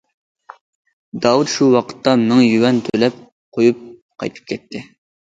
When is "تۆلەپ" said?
2.91-3.23